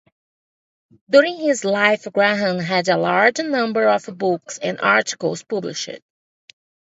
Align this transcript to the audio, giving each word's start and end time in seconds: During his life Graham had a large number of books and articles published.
During 1.11 1.37
his 1.37 1.63
life 1.63 2.07
Graham 2.11 2.57
had 2.57 2.87
a 2.89 2.97
large 2.97 3.37
number 3.37 3.87
of 3.87 4.07
books 4.17 4.57
and 4.57 4.79
articles 4.81 5.43
published. 5.43 6.01